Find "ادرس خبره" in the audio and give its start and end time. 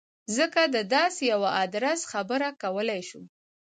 1.63-2.47